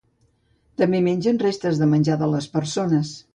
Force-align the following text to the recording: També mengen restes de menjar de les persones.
També 0.81 1.01
mengen 1.07 1.41
restes 1.43 1.83
de 1.83 1.89
menjar 1.93 2.17
de 2.23 2.31
les 2.33 2.49
persones. 2.57 3.15